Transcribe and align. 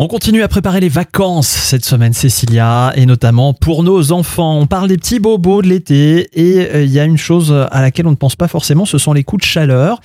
On 0.00 0.06
continue 0.06 0.42
à 0.44 0.48
préparer 0.48 0.78
les 0.78 0.88
vacances 0.88 1.48
cette 1.48 1.84
semaine, 1.84 2.12
Cécilia, 2.12 2.92
et 2.94 3.04
notamment 3.04 3.52
pour 3.52 3.82
nos 3.82 4.12
enfants. 4.12 4.56
On 4.56 4.68
parle 4.68 4.86
des 4.86 4.96
petits 4.96 5.18
bobos 5.18 5.60
de 5.60 5.66
l'été, 5.66 6.28
et 6.34 6.70
euh, 6.72 6.84
il 6.84 6.92
y 6.92 7.00
a 7.00 7.04
une 7.04 7.18
chose 7.18 7.52
à 7.52 7.82
laquelle 7.82 8.06
on 8.06 8.12
ne 8.12 8.16
pense 8.16 8.36
pas 8.36 8.46
forcément, 8.46 8.84
ce 8.84 8.96
sont 8.96 9.12
les 9.12 9.24
coups 9.24 9.42
de 9.42 9.48
chaleur. 9.48 10.00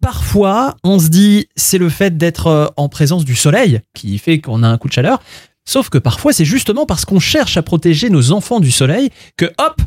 Parfois, 0.00 0.76
on 0.84 1.00
se 1.00 1.08
dit, 1.08 1.48
c'est 1.56 1.78
le 1.78 1.88
fait 1.88 2.16
d'être 2.16 2.46
euh, 2.46 2.66
en 2.76 2.88
présence 2.88 3.24
du 3.24 3.34
soleil 3.34 3.80
qui 3.94 4.16
fait 4.18 4.38
qu'on 4.38 4.62
a 4.62 4.68
un 4.68 4.78
coup 4.78 4.86
de 4.86 4.92
chaleur. 4.92 5.20
Sauf 5.64 5.88
que 5.88 5.98
parfois, 5.98 6.32
c'est 6.32 6.44
justement 6.44 6.86
parce 6.86 7.04
qu'on 7.04 7.18
cherche 7.18 7.56
à 7.56 7.62
protéger 7.62 8.10
nos 8.10 8.30
enfants 8.30 8.60
du 8.60 8.70
soleil 8.70 9.10
que, 9.36 9.46
hop, 9.58 9.82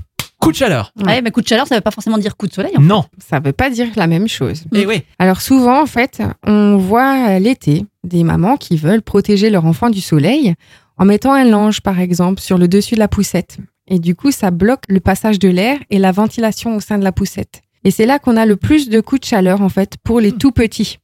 coup 0.45 0.51
de 0.51 0.57
chaleur. 0.57 0.91
Ouais, 1.05 1.21
mais 1.21 1.31
coup 1.31 1.41
de 1.41 1.47
chaleur, 1.47 1.67
ça 1.67 1.75
veut 1.75 1.81
pas 1.81 1.91
forcément 1.91 2.17
dire 2.17 2.37
coup 2.37 2.47
de 2.47 2.53
soleil. 2.53 2.71
en 2.77 2.81
fait. 2.81 2.87
Non. 2.87 3.03
Ça 3.17 3.39
veut 3.39 3.51
pas 3.51 3.69
dire 3.69 3.87
la 3.95 4.07
même 4.07 4.27
chose. 4.27 4.63
Et 4.73 4.85
oui. 4.85 5.03
Alors 5.19 5.41
souvent, 5.41 5.81
en 5.81 5.85
fait, 5.85 6.21
on 6.45 6.77
voit 6.77 7.39
l'été 7.39 7.85
des 8.03 8.23
mamans 8.23 8.57
qui 8.57 8.77
veulent 8.77 9.01
protéger 9.01 9.49
leur 9.49 9.65
enfant 9.65 9.89
du 9.89 10.01
soleil 10.01 10.53
en 10.97 11.05
mettant 11.05 11.33
un 11.33 11.43
linge, 11.43 11.81
par 11.81 11.99
exemple, 11.99 12.41
sur 12.41 12.57
le 12.57 12.67
dessus 12.67 12.95
de 12.95 12.99
la 12.99 13.07
poussette. 13.07 13.57
Et 13.87 13.99
du 13.99 14.15
coup, 14.15 14.31
ça 14.31 14.49
bloque 14.51 14.83
le 14.87 14.99
passage 14.99 15.39
de 15.39 15.49
l'air 15.49 15.77
et 15.89 15.99
la 15.99 16.11
ventilation 16.11 16.75
au 16.75 16.79
sein 16.79 16.97
de 16.97 17.03
la 17.03 17.11
poussette. 17.11 17.61
Et 17.83 17.91
c'est 17.91 18.05
là 18.07 18.17
qu'on 18.17 18.35
a 18.37 18.45
le 18.45 18.55
plus 18.55 18.89
de 18.89 18.99
coups 18.99 19.21
de 19.21 19.25
chaleur, 19.25 19.61
en 19.61 19.69
fait, 19.69 19.97
pour 20.03 20.19
les 20.19 20.31
tout 20.31 20.51
petits. 20.51 20.97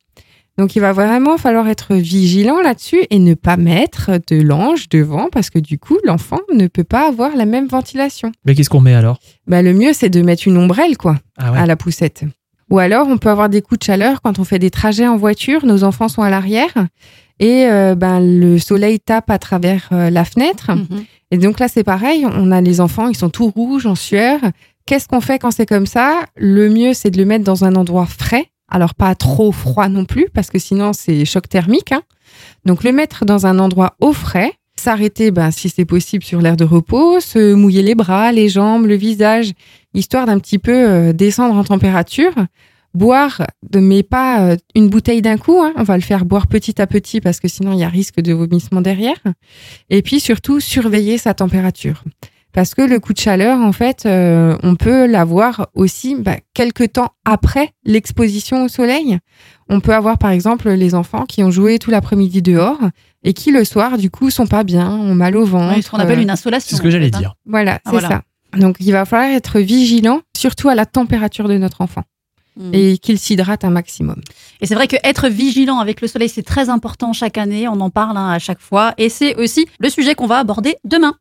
Donc, 0.58 0.76
il 0.76 0.80
va 0.80 0.92
vraiment 0.92 1.38
falloir 1.38 1.68
être 1.68 1.96
vigilant 1.96 2.62
là-dessus 2.62 3.00
et 3.10 3.20
ne 3.20 3.34
pas 3.34 3.58
mettre 3.58 4.12
de 4.28 4.42
linge 4.42 4.90
devant 4.90 5.30
parce 5.32 5.50
que 5.50 5.60
du 5.60 5.80
coup, 5.80 5.98
l'enfant 6.04 6.40
ne 6.54 6.68
peut 6.68 6.84
pas 6.84 7.08
avoir 7.08 7.36
la 7.36 7.46
même 7.46 7.68
ventilation. 7.68 8.32
Mais 8.46 8.54
qu'est-ce 8.54 8.70
qu'on 8.70 8.82
met 8.82 8.94
alors? 8.94 9.20
Bah, 9.48 9.62
le 9.62 9.74
mieux, 9.74 9.94
c'est 9.94 10.10
de 10.10 10.22
mettre 10.22 10.48
une 10.48 10.58
ombrelle, 10.58 10.98
quoi 10.98 11.18
Ah 11.38 11.52
ouais. 11.52 11.60
à 11.60 11.66
la 11.66 11.76
poussette. 11.76 12.26
Ou 12.70 12.80
alors, 12.80 13.08
on 13.08 13.18
peut 13.18 13.30
avoir 13.30 13.50
des 13.50 13.62
coups 13.62 13.80
de 13.80 13.84
chaleur 13.86 14.22
quand 14.22 14.40
on 14.40 14.44
fait 14.44 14.60
des 14.60 14.70
trajets 14.72 15.08
en 15.08 15.18
voiture, 15.18 15.66
nos 15.66 15.84
enfants 15.84 16.08
sont 16.08 16.22
à 16.22 16.30
l'arrière 16.30 16.74
et 17.40 17.66
euh, 17.66 17.96
ben, 17.96 18.20
le 18.22 18.60
soleil 18.60 19.00
tape 19.00 19.30
à 19.30 19.40
travers 19.40 19.90
euh, 19.92 20.10
la 20.10 20.24
fenêtre. 20.24 20.72
Mhm. 20.72 21.04
Et 21.32 21.38
donc 21.38 21.60
là, 21.60 21.68
c'est 21.68 21.84
pareil, 21.84 22.26
on 22.26 22.52
a 22.52 22.62
les 22.62 22.80
enfants, 22.80 23.10
ils 23.10 23.18
sont 23.18 23.30
tout 23.30 23.50
rouges, 23.50 23.88
en 23.88 23.96
sueur. 23.96 24.40
Qu'est-ce 24.86 25.08
qu'on 25.08 25.22
fait 25.22 25.40
quand 25.40 25.52
c'est 25.52 25.66
comme 25.66 25.86
ça? 25.86 26.26
Le 26.36 26.70
mieux, 26.70 26.94
c'est 26.94 27.10
de 27.10 27.18
le 27.18 27.26
mettre 27.26 27.44
dans 27.44 27.64
un 27.66 27.76
endroit 27.76 28.06
frais. 28.06 28.46
Alors, 28.72 28.96
pas 28.96 29.14
trop 29.16 29.52
froid 29.52 29.90
non 29.90 30.06
plus, 30.06 30.28
parce 30.34 30.50
que 30.50 30.58
sinon, 30.58 30.94
c'est 30.94 31.26
choc 31.26 31.48
thermique. 31.50 31.92
hein. 31.92 32.02
Donc, 32.66 32.84
le 32.84 32.92
mettre 32.92 33.26
dans 33.26 33.46
un 33.46 33.60
endroit 33.60 33.96
au 34.00 34.14
frais, 34.14 34.54
s'arrêter, 34.80 35.30
ben, 35.30 35.52
si 35.52 35.70
c'est 35.70 35.86
possible, 35.86 36.24
sur 36.24 36.42
l'air 36.42 36.56
de 36.56 36.64
repos, 36.64 37.20
se 37.20 37.54
mouiller 37.54 37.84
les 37.84 37.96
bras, 37.96 38.32
les 38.32 38.50
jambes, 38.50 38.86
le 38.88 38.96
visage, 38.96 39.52
histoire 39.94 40.26
d'un 40.26 40.40
petit 40.40 40.58
peu 40.58 40.72
euh, 40.74 41.14
descendre 41.14 41.56
en 41.56 41.64
température. 41.64 42.34
Boire, 42.94 43.44
de, 43.70 43.80
mais 43.80 44.04
pas 44.04 44.42
euh, 44.42 44.58
une 44.76 44.90
bouteille 44.90 45.22
d'un 45.22 45.38
coup. 45.38 45.62
hein. 45.62 45.72
On 45.78 45.84
va 45.84 45.96
le 45.96 46.02
faire 46.02 46.26
boire 46.26 46.48
petit 46.48 46.82
à 46.82 46.88
petit 46.88 47.22
parce 47.22 47.40
que 47.40 47.48
sinon 47.48 47.72
il 47.72 47.80
y 47.80 47.84
a 47.86 47.90
risque 47.90 48.20
de 48.20 48.34
vomissement 48.34 48.82
derrière. 48.82 49.16
Et 49.90 50.02
puis 50.02 50.20
surtout 50.20 50.60
surveiller 50.60 51.18
sa 51.18 51.34
température. 51.34 52.04
Parce 52.54 52.74
que 52.76 52.82
le 52.82 53.00
coup 53.00 53.14
de 53.14 53.18
chaleur, 53.20 53.60
en 53.60 53.72
fait, 53.72 54.06
euh, 54.06 54.58
on 54.64 54.76
peut 54.76 55.06
l'avoir 55.08 55.68
aussi 55.74 56.16
bah, 56.16 56.36
quelques 56.54 56.94
temps 56.94 57.12
après 57.26 57.72
l'exposition 57.86 58.66
au 58.66 58.68
soleil. 58.68 59.20
On 59.70 59.80
peut 59.80 59.94
avoir 59.94 60.18
par 60.18 60.32
exemple 60.32 60.70
les 60.70 60.96
enfants 60.96 61.26
qui 61.26 61.44
ont 61.44 61.52
joué 61.52 61.80
tout 61.80 61.92
l'après-midi 61.92 62.42
dehors 62.42 62.80
et 63.24 63.34
qui 63.34 63.52
le 63.52 63.64
soir, 63.64 63.98
du 63.98 64.10
coup, 64.10 64.30
sont 64.30 64.48
pas 64.48 64.64
bien, 64.64 64.90
ont 64.92 65.16
mal 65.16 65.38
au 65.38 65.46
ventre. 65.46 65.76
Ouais, 65.76 65.82
ce 65.82 65.90
qu'on 65.90 65.98
appelle 66.00 66.20
euh, 66.20 66.24
une 66.24 66.30
insolation. 66.30 66.70
C'est 66.72 66.76
ce 66.78 66.82
que 66.82 66.90
j'allais 66.90 67.16
hein. 67.16 67.20
dire. 67.20 67.36
Voilà, 67.46 67.76
Ah, 67.76 67.82
c'est 67.86 67.92
voilà. 67.92 68.08
ça. 68.10 68.22
Donc 68.58 68.76
il 68.82 68.92
va 68.92 69.06
falloir 69.06 69.32
être 69.34 69.60
vigilant, 69.60 70.20
surtout 70.36 70.68
à 70.68 70.76
la 70.76 70.86
température 70.86 71.48
de 71.48 71.58
notre 71.58 71.80
enfant 71.82 72.04
Mhm. 72.58 72.72
et 72.74 72.98
qu'il 72.98 73.18
s'hydrate 73.18 73.64
un 73.64 73.70
maximum. 73.70 74.22
Et 74.60 74.66
c'est 74.66 74.76
vrai 74.76 74.88
que 74.88 74.98
être 75.06 75.30
vigilant 75.30 75.80
avec 75.80 76.02
le 76.02 76.08
soleil, 76.10 76.28
c'est 76.28 76.44
très 76.44 76.68
important 76.68 77.14
chaque 77.14 77.38
année. 77.38 77.68
On 77.70 77.80
en 77.80 77.90
parle 77.90 78.18
hein, 78.18 78.30
à 78.30 78.40
chaque 78.40 78.60
fois. 78.60 78.94
Et 78.98 79.08
c'est 79.08 79.36
aussi 79.36 79.68
le 79.80 79.90
sujet 79.90 80.16
qu'on 80.16 80.28
va 80.28 80.38
aborder 80.40 80.76
demain. 80.84 81.16